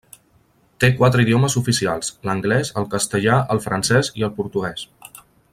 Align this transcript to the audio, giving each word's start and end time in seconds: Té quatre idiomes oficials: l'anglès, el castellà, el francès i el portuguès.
Té 0.83 0.89
quatre 1.01 1.25
idiomes 1.25 1.57
oficials: 1.61 2.09
l'anglès, 2.29 2.73
el 2.83 2.89
castellà, 2.97 3.39
el 3.57 3.65
francès 3.69 4.11
i 4.23 4.29
el 4.31 4.37
portuguès. 4.43 4.91